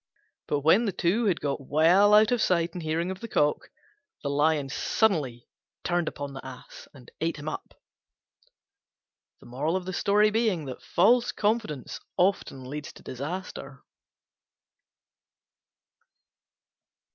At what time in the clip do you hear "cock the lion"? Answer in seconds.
3.27-4.67